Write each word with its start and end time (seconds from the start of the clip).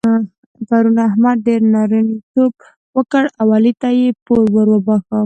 پرون 0.67 0.97
احمد 1.07 1.37
ډېر 1.47 1.61
نارینتوب 1.73 2.53
وکړ 2.97 3.23
او 3.39 3.47
علي 3.57 3.73
ته 3.81 3.89
يې 3.99 4.07
پور 4.25 4.45
ور 4.53 4.67
وباښه. 4.73 5.19